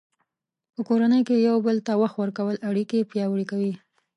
[0.73, 3.73] په کورنۍ کې یو بل ته وخت ورکول اړیکې پیاوړې کوي.